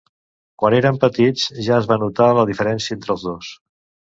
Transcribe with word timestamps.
Quan 0.61 0.75
eren 0.77 0.97
petits 1.03 1.45
ja 1.67 1.77
es 1.83 1.91
va 1.91 1.99
notar 2.07 2.31
la 2.39 2.47
diferència 2.53 2.99
entre 2.99 3.17
els 3.19 3.29
dos. 3.31 3.53